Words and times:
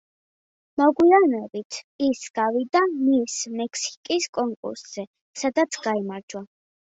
მოგვიანებით 0.81 1.77
ის 2.05 2.21
გავიდა 2.39 2.81
„მის 2.93 3.35
მექსიკის“ 3.59 4.27
კონკურსზე, 4.39 5.05
სადაც 5.43 5.79
გაიმარჯვა. 5.85 6.45